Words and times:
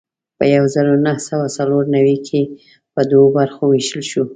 په 0.37 0.43
یو 0.55 0.63
زر 0.73 0.85
نهه 1.05 1.19
سوه 1.27 1.45
څلور 1.57 1.83
نوي 1.95 2.17
کې 2.27 2.41
په 2.93 3.01
دوو 3.09 3.27
برخو 3.37 3.63
وېشل 3.67 4.01
شو. 4.11 4.23